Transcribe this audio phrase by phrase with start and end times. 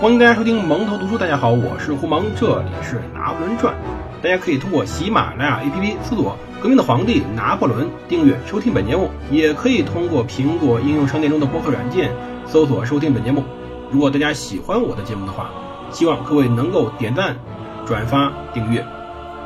[0.00, 1.18] 欢迎大家收听蒙头读书。
[1.18, 3.74] 大家好，我是胡蒙，这里是《拿破仑传》。
[4.22, 12.12] 大家可以通过喜马拉雅 APP 搜索“革命的皇帝拿破仑”，订阅收听本节目；也可以通过苹果应用商店中的播客软件
[12.46, 13.42] 搜索收听本节目。
[13.90, 15.50] 如果大家喜欢我的节目的话，
[15.90, 17.36] 希望各位能够点赞、
[17.84, 18.86] 转发、订阅。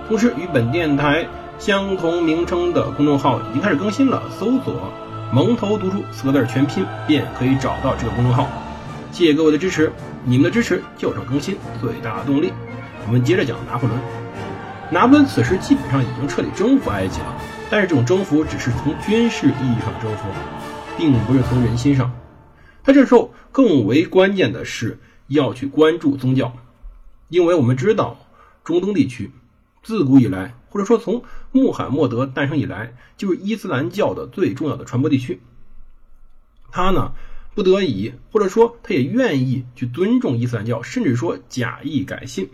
[0.06, 1.27] 同时，与本电台
[1.59, 4.75] 相同名称的公众号已经开始更新了，搜索
[5.33, 8.47] “蒙头读书”四个字全拼，便可以找到这个公众号。
[9.12, 9.92] 谢谢各位的支持，
[10.25, 12.53] 你们的支持就是更新最大的动力。
[13.07, 14.01] 我们接着讲拿破仑。
[14.91, 17.41] 拿破仑此时基本上已经彻底征服埃及了，
[17.71, 20.29] 但是这种征服只是从军事意义上征服，
[20.97, 22.12] 并不是从人心上。
[22.85, 26.57] 他这时候更为关键的是要去关注宗教，
[27.29, 28.19] 因为我们知道
[28.64, 29.33] 中东地区
[29.83, 35.41] 自古以来，或者说从穆罕默德诞生以来，就是伊斯兰教的最重要的传播地区。
[36.70, 37.12] 他呢？
[37.55, 42.48] 不得已，或者说他也愿意去尊重伊斯兰教，甚至说假意改信。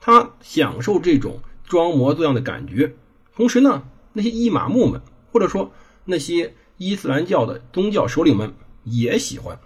[0.00, 2.94] 他享受这种装模作样的感觉。
[3.36, 3.82] 同时呢，
[4.14, 5.72] 那些伊玛目们，或者说
[6.06, 9.58] 那些伊斯兰教的宗教首领们也喜欢。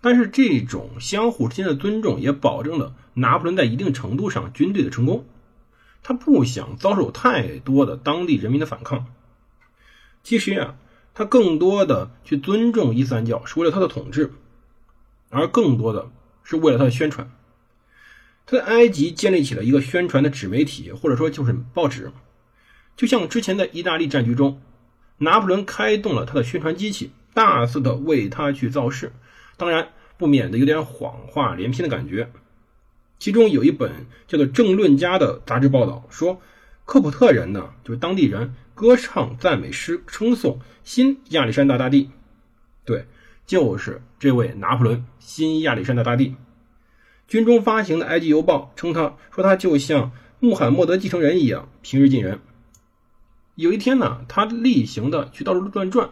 [0.00, 5.24] 但是这种相互之间的尊重，也保证了拿破仑在一定程度上军队的成功。
[6.02, 9.06] 他不想遭受太多的当地人民的反抗。
[10.24, 10.74] 其实啊。
[11.14, 14.32] 他更多的去尊重伊斯兰教，是为了他的统治，
[15.30, 16.10] 而更多的
[16.42, 17.30] 是为了他的宣传。
[18.46, 22.10] 他在埃及建立起了一个宣传的纸媒体，或者说就是报纸，
[22.96, 24.60] 就像之前在意大利战局中，
[25.18, 29.12] 拿破仑开动了他的宣传机器，大肆的为他去造势，
[29.56, 32.30] 当然不免的有点谎话连篇的感觉。
[33.20, 36.42] 其中有一本叫做《政论家》的杂志报道说，
[36.84, 38.54] 科普特人呢，就是当地人。
[38.74, 42.10] 歌唱赞美诗，称颂新亚历山大大帝。
[42.84, 43.06] 对，
[43.46, 46.34] 就是这位拿破仑，新亚历山大大帝。
[47.26, 52.40] 军中发行的《埃及邮报》称他说他就像穆罕默德继承人一样，平日近人。
[53.54, 56.10] 有一天呢，他例行的去到处转转，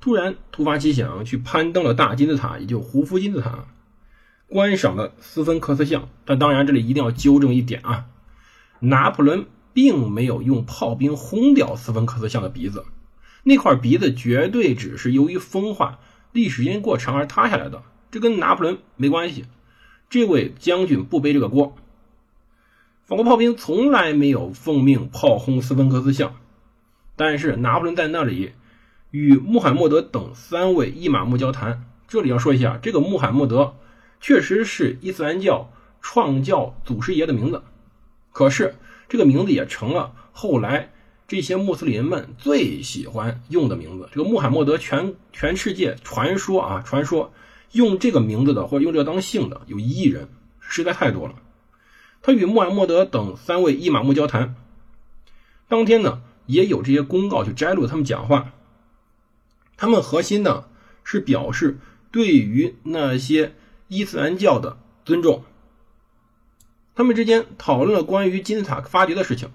[0.00, 3.66] 突然突发奇想，去攀登了大金字塔，也就胡夫金字塔，
[4.48, 6.08] 观赏了斯芬克斯像。
[6.24, 8.06] 但当然，这里一定要纠正一点啊，
[8.80, 9.46] 拿破仑。
[9.74, 12.84] 并没有用炮兵轰掉斯芬克斯像的鼻子，
[13.42, 15.98] 那块鼻子绝对只是由于风化
[16.30, 19.44] 历史因过长而塌下来的，这跟拿破仑没关系。
[20.08, 21.76] 这位将军不背这个锅。
[23.02, 26.36] 法国炮兵从来没有奉命炮轰斯芬克斯像，
[27.16, 28.52] 但是拿破仑在那里
[29.10, 31.84] 与穆罕默德等三位伊玛目交谈。
[32.06, 33.74] 这里要说一下，这个穆罕默德
[34.20, 37.62] 确实是伊斯兰教创教祖师爷的名字，
[38.30, 38.76] 可是。
[39.08, 40.92] 这个名字也成了后来
[41.26, 44.08] 这些穆斯林们最喜欢用的名字。
[44.12, 47.32] 这个穆罕默德，全全世界传说啊，传说
[47.72, 50.28] 用这个名字的或者用这个当姓的有一亿人，
[50.60, 51.34] 实在太多了。
[52.22, 54.54] 他与穆罕默德等三位伊玛目交谈，
[55.68, 58.52] 当天呢也有这些公告去摘录他们讲话。
[59.76, 60.64] 他们核心呢
[61.02, 61.78] 是表示
[62.10, 63.54] 对于那些
[63.88, 65.44] 伊斯兰教的尊重。
[66.94, 69.50] 他们之间讨论了关于金字塔发掘的事情，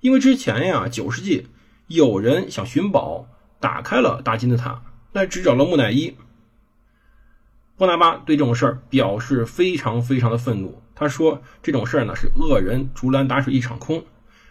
[0.00, 1.48] 因为之前呀，九世纪
[1.86, 3.26] 有人想寻宝，
[3.60, 4.82] 打开了大金字塔，
[5.12, 6.14] 但只找了木乃伊。
[7.76, 14.04] 波拿巴对这种事儿表示非常非常的愤怒，他说这种事儿呢是恶人竹篮打水一场空。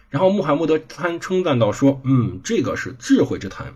[0.08, 3.74] 然后穆罕默德参称赞道说：“嗯，这个是智慧之谈。”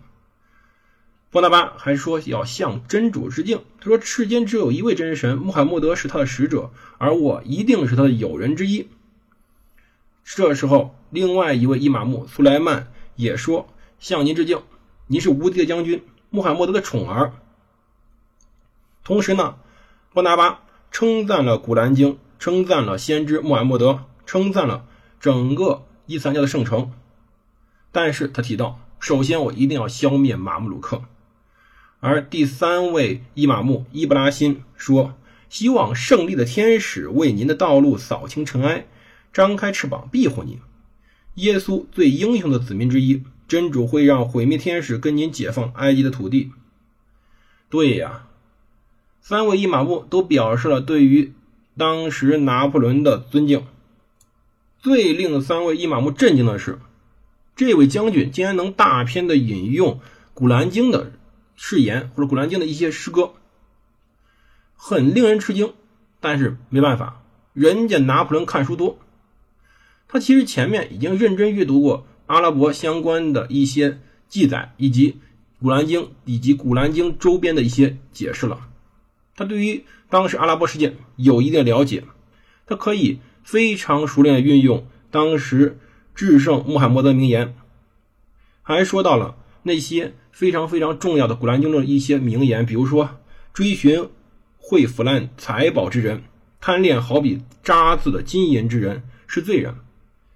[1.31, 3.61] 波拿巴还说要向真主致敬。
[3.79, 8.89] 他说：“世间只有一位真神，穆罕默德是他的使者，而我一定是他的友人之一。”
[10.25, 14.61] 这时候，另外一位伊玛目苏莱曼也说：“向您致敬，
[15.07, 17.31] 您是无敌的将军，穆罕默德的宠儿。”
[19.03, 19.55] 同时呢，
[20.13, 24.85] 波拿巴称赞了《古兰经》，称赞了先知穆罕默德，称赞了
[25.21, 26.91] 整个伊斯兰教的圣城。
[27.93, 31.01] 但是他提到，首先我一定要消灭马穆鲁克。
[32.01, 35.13] 而第三位伊玛目伊布拉辛说
[35.49, 38.87] ：“希望胜利的天使为您的道路扫清尘埃，
[39.31, 40.57] 张开翅膀庇护您。
[41.35, 46.51] 耶稣最英雄的子民之一，真主会让毁灭天使跟您解放埃及的土地。”
[47.69, 48.25] 对呀，
[49.21, 51.31] 三位伊玛目都表示了对于
[51.77, 53.63] 当时拿破仑的尊敬。
[54.79, 56.79] 最令三位伊玛目震惊的是，
[57.55, 59.93] 这位将军竟然能大篇的引用
[60.33, 61.11] 《古兰经》的。
[61.63, 63.33] 誓言或者《古兰经》的一些诗歌，
[64.75, 65.75] 很令人吃惊。
[66.19, 67.21] 但是没办法，
[67.53, 68.97] 人家拿破仑看书多，
[70.07, 75.11] 他其实前面已经认真阅读过阿拉伯相关的一些记载，以及
[75.61, 78.67] 《古兰经》以及《古兰经》周边的一些解释了。
[79.35, 82.03] 他对于当时阿拉伯世界有一定了解，
[82.65, 85.77] 他可以非常熟练的运用当时
[86.15, 87.55] 至圣穆罕默德名言，
[88.63, 93.09] 还说到了那些非常非常重要的古兰经中的一些名言，比如说
[93.53, 94.09] 追寻
[94.57, 96.23] 会腐烂财宝之人，
[96.59, 99.75] 贪恋好比渣子的金银之人是罪人，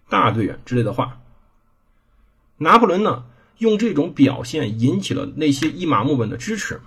[0.09, 1.21] 大罪人之类的话。
[2.57, 3.25] 拿破仑呢，
[3.57, 6.79] 用这种表现引起了那些伊玛目们的支持。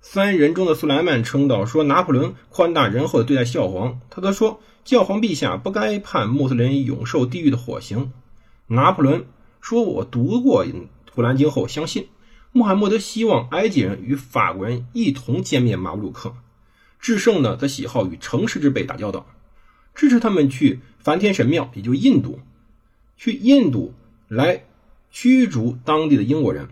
[0.00, 8.12] 三人中的苏莱曼称道说：“拿破仑宽大仁厚的对待教皇，他则说教皇陛下不该判穆斯林永受地狱的火刑。”
[8.68, 9.26] 拿破仑
[9.60, 10.64] 说：“我读过
[11.16, 12.06] 《布兰经》后，相信
[12.52, 16.36] 穆罕默德希望埃及人与法国人一同歼灭马乌鲁克。
[17.00, 19.26] 智胜呢，则喜好与诚实之辈打交道，
[19.94, 22.38] 支持他们去梵天神庙，也就印度，
[23.16, 23.92] 去印度。”
[24.28, 24.64] 来
[25.12, 26.68] 驱逐当地的英国人，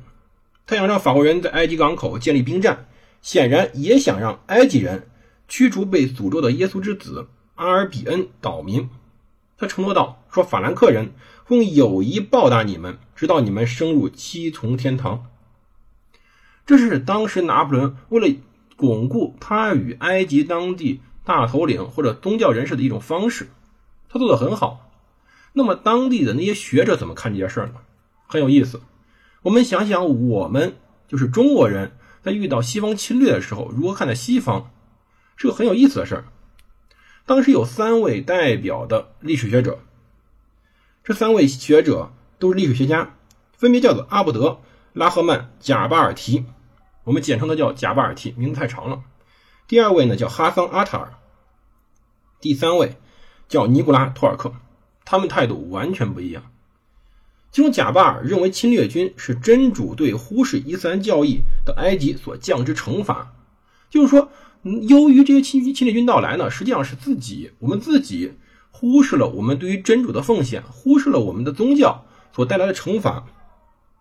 [0.66, 2.88] 他想让法国人在埃及港口建立兵站，
[3.22, 5.08] 显然也想让埃及人
[5.46, 8.90] 驱逐被诅咒的耶稣之子阿尔比恩岛民。
[9.56, 11.12] 他承诺道：“说法兰克人
[11.44, 15.26] 会用友谊报答你们，直到你们升入七重天堂。”
[16.66, 18.34] 这是当时拿破仑为了
[18.76, 23.48] 巩固他与埃及当地大头领或者宗教人士的一种方式，
[24.08, 24.90] 他做的很好。
[25.52, 27.74] 那么当地的那些学者怎么看这件事呢？
[28.26, 28.80] 很有意思。
[29.42, 31.92] 我们想想，我们就是中国人
[32.22, 34.70] 在遇到西方侵略的时候，如何看待西方，
[35.36, 36.24] 是个很有意思的事儿。
[37.26, 39.78] 当时有三位代表的历史学者，
[41.02, 43.14] 这三位学者都是历史学家，
[43.56, 44.48] 分别叫做阿布德·
[44.92, 46.44] 拉赫曼·贾巴尔提，
[47.04, 49.02] 我们简称他叫贾巴尔提，名字太长了。
[49.66, 51.14] 第二位呢叫哈桑·阿塔尔，
[52.40, 52.98] 第三位
[53.48, 54.52] 叫尼古拉·托尔克。
[55.06, 56.50] 他们态度完全不一样。
[57.52, 63.34] 其中，贾巴尔认为侵略军是真主对忽视伊斯兰教义的埃及所降之惩罚，
[63.90, 64.30] 就是说，
[64.64, 68.32] 由于这些侵侵略军到来呢，实际上是自己我们自己
[68.70, 73.26] 忽视了我们对于真主的奉献，忽视了我们的宗教所带来的惩罚。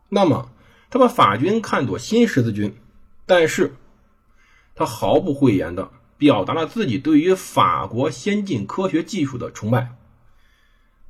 [0.09, 0.49] 那么，
[0.89, 2.73] 他把法军看作新十字军，
[3.25, 3.75] 但是
[4.73, 9.95] 他毫不讳言的表达了自己对于法国先进科学技术的崇拜。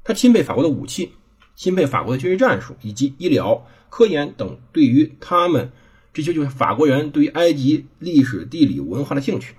[0.04, 1.14] 他钦佩法国的武器，
[1.56, 5.72] 钦佩法国的军事战术以及医疗、科研等，对于他们
[6.14, 9.56] 这些就是法国人对于埃及历史、地理、文化的兴趣。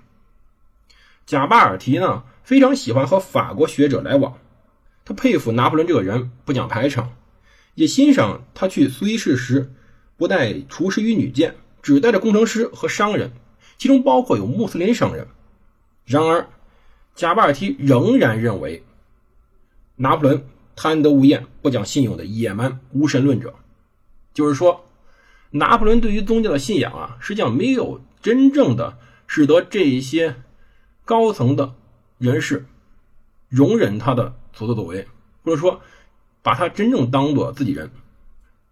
[1.25, 4.37] 贾巴尔提呢非常喜欢和法国学者来往，
[5.03, 7.11] 他佩服拿破仑这个人不讲排场，
[7.73, 9.73] 也欣赏他去苏伊士时
[10.17, 13.31] 不带厨师与女监，只带着工程师和商人，
[13.77, 15.27] 其中包括有穆斯林商人。
[16.05, 16.47] 然而，
[17.15, 18.83] 贾巴尔提仍然认为。
[19.97, 23.55] 拿破仑贪得无厌、不讲信用的野蛮无神论者，
[24.33, 24.84] 就是说，
[25.55, 30.35] 拿破仑对于宗教的信仰啊，实际上没有真正的使得这一些
[31.05, 31.75] 高层的
[32.17, 32.65] 人士
[33.47, 35.07] 容忍他的所作所为，
[35.43, 35.79] 或者说
[36.41, 37.89] 把他真正当做自己人。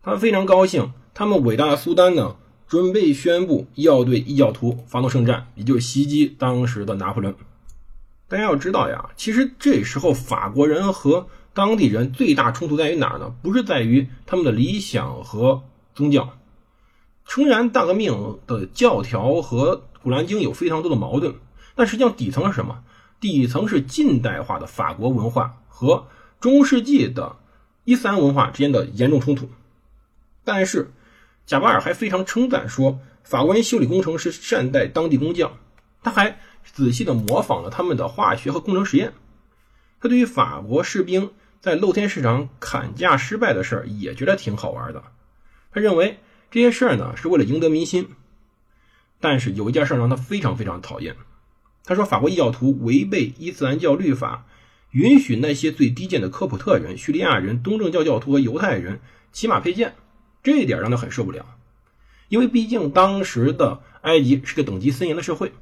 [0.01, 2.35] 他非常高兴，他们伟大的苏丹呢，
[2.67, 7.33] 准备宣布要对异教徒发动圣战，也就是袭击当时的拿破仑。
[8.27, 13.33] 大家要知道呀，其实这时候法国人和当地人最大冲突在于哪呢？
[13.41, 15.63] 不是在于他们的理想和
[15.95, 16.37] 宗教。
[17.25, 21.35] 诚然，大革命的教条和《古兰经》有非常多的矛盾，
[21.75, 22.83] 但实际上底层是什么？
[23.19, 26.07] 底层是近代化的法国文化和
[26.39, 27.37] 中世纪的
[27.85, 29.49] 伊斯兰文化之间的严重冲突。
[30.43, 30.91] 但是，
[31.45, 35.57] 贾巴尔还非常称赞说，法国人修理工程是善待当地工匠。
[36.01, 36.39] 他还。
[36.65, 39.13] 仔细的模仿了他们的化学和工程实验。
[39.99, 45.03] 他对于法国士兵在露天市场砍价失败的事儿也觉得挺好玩的。
[45.73, 46.19] 他认为
[46.53, 48.09] 这些事儿呢是为了赢得民心。
[49.19, 51.15] 但是有一件事让他非常非常讨厌。
[51.83, 54.45] 他说法国异教徒违背伊斯兰教律法，
[54.91, 59.95] 允许那些最低贱的科普特人、叙利亚人、东正教教徒和犹太人骑马佩剑，
[60.43, 61.43] 这一点让他很受不了。
[62.29, 65.53] 因为毕竟当时的埃及是个等级森严的社会。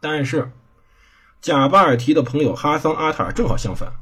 [0.00, 0.52] 但是，
[1.40, 3.94] 贾巴尔提的朋友哈桑阿塔尔正好相反，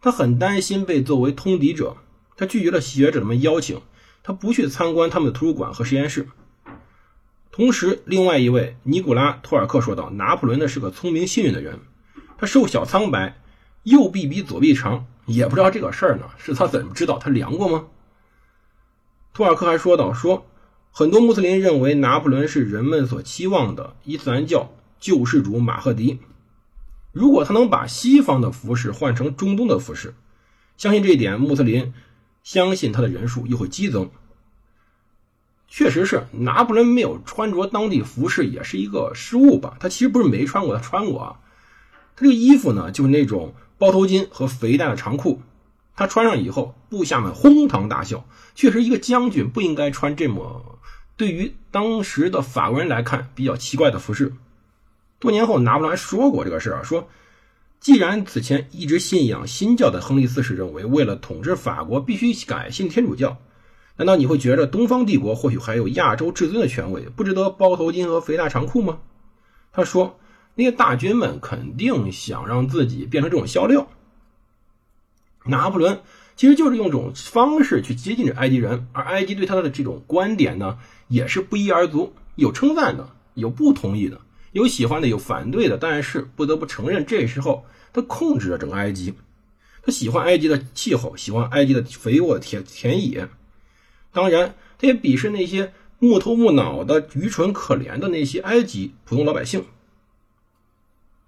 [0.00, 1.96] 他很担心被作为通敌者，
[2.36, 3.80] 他拒绝了学者们邀请，
[4.22, 6.28] 他不去参观他们的图书馆和实验室。
[7.50, 11.80] 同时，另外一位尼古拉托尔克说道：“拿破仑呢是个聪明幸运的人，
[12.38, 13.40] 他瘦小苍白，
[13.82, 17.18] 右臂比左臂长，也不知道这个事儿呢是他怎么知道？
[17.18, 17.86] 他量过吗？”
[19.34, 20.46] 托尔克还说道：“说
[20.90, 26.18] 很多穆斯林认为拿破仑是人们所期望的伊斯兰教。”救世主马赫迪，
[27.10, 30.12] 如果他能把西方的服饰换成中东的服饰，
[30.76, 31.94] 相信这一点，穆斯林
[32.42, 34.10] 相信他的人数又会激增。
[35.68, 39.76] 确实是拿破仑没有穿着当地服饰也是一个失误吧？
[39.78, 41.40] 他其实不是没穿过，他穿过啊。
[42.16, 45.42] 他这个衣服呢，就是那种包头巾和肥大的长裤。
[45.94, 48.26] 他穿上以后，部下们哄堂大笑。
[48.54, 50.80] 确实，一个将军不应该穿这么
[51.16, 54.34] 对于当时的法国人来看比较奇怪的服饰。
[55.18, 57.08] 多年后，拿破仑还说过这个事儿，说
[57.80, 63.38] 既然此前一直信仰新教的亨利四世认为，为了统治法国必须改信天主教，
[63.96, 68.98] 难道你会觉得东方帝国或许还有亚洲至尊的权威，不值得包头巾和肥大长裤吗？
[69.72, 70.20] 他说，
[70.54, 73.88] 那些大军们肯定想让自己变成这种笑料。
[75.46, 76.02] 拿破仑
[76.36, 84.20] 其实就是用这种方式去接近着埃及人，而埃及对他的这种观点呢，也是不一而足，有称赞的，有不同意的，
[84.52, 85.76] 有喜欢的，有反对的。
[85.78, 89.14] 但是不得不承认，这时候他控制着整个埃及，
[89.82, 93.28] 他喜欢埃及的气候，喜欢埃及的肥沃的田田野，
[94.12, 99.64] 当然他也鄙视那些木头木脑的、愚蠢可怜的那些埃及普通老百姓。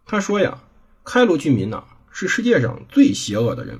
[0.04, 0.64] 他说呀，
[1.04, 3.78] 开罗居民呢是世界上最邪恶的人。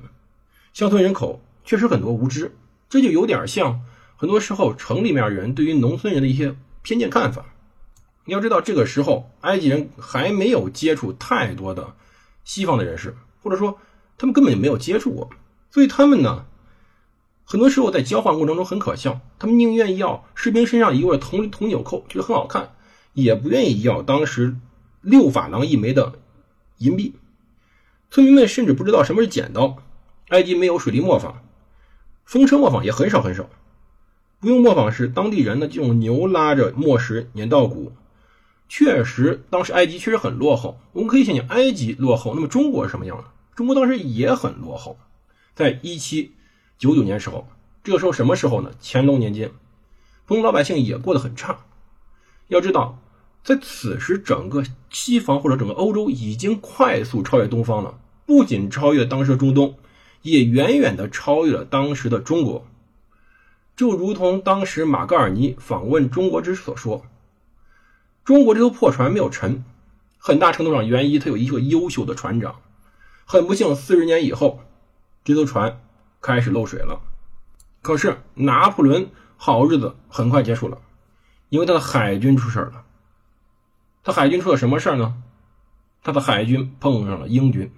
[0.71, 2.55] 乡村人口确实很多无知，
[2.89, 3.81] 这就有点像
[4.15, 7.52] 很多时候城里面人对于农村人的一些偏见看法。
[8.25, 11.93] 你要知道，这个时候埃及人还没有接触太多的
[12.43, 13.77] 西方的人士，或者说
[14.17, 15.29] 他们根本就没有接触过，
[15.69, 16.45] 所以他们呢，
[17.43, 19.19] 很多时候在交换过程中很可笑。
[19.39, 22.73] 他们宁愿要士兵身上一块铜铜纽扣，觉得很好看，
[23.13, 24.55] 也不愿意要当时
[25.01, 26.13] 六法郎一枚的
[26.77, 27.15] 银币。
[28.09, 29.77] 村民们甚至不知道什么是剪刀。
[30.29, 31.43] 埃及没有水力磨坊，
[32.23, 33.49] 风车磨坊也很少很少。
[34.39, 37.91] 不用磨坊时，当地人呢就用牛拉着磨石碾稻谷。
[38.75, 40.79] 确实，当时埃及确实很落后。
[40.93, 43.25] 我们可以想想，埃及落后，那么中国是什么样的？
[43.53, 44.97] 中国当时也很落后。
[45.53, 46.31] 在一七
[46.79, 47.47] 九九年时候，
[47.83, 48.71] 这个时候什么时候呢？
[48.81, 49.51] 乾隆年间，
[50.25, 51.59] 普通老百姓也过得很差。
[52.47, 52.97] 要知道，
[53.43, 59.75] 在此时，整个西方或者整个欧洲已经快速超越东方了，不仅超越当时的中东。
[60.23, 62.65] 也远远的超越了当时的中国，
[63.75, 67.05] 就如同当时马格尔尼访问中国之时所说
[68.25, 69.63] ：“中国这艘破船没有沉，
[70.17, 72.55] 很大程度上源于他有一个优秀的船长。
[73.25, 74.61] 很不幸，四十年以后，
[75.23, 75.81] 这艘船
[76.21, 77.01] 开始漏水了。
[77.81, 80.79] 可是拿破仑好日子很快结束了，
[81.49, 82.83] 因为他的海军出事了。
[84.03, 85.15] 他海军出了什么事呢？
[86.03, 87.71] 他的海军碰上了英军。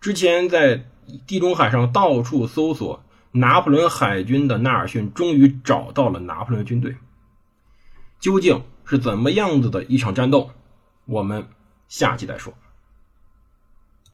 [0.00, 0.84] 之前在。
[1.26, 6.96] 地中海上到处搜索拿破仑海军的纳尔逊，终于找到了拿破仑军队。
[8.20, 10.50] 究竟是怎么样子的一场战斗？
[11.04, 11.46] 我们
[11.88, 12.54] 下期再说。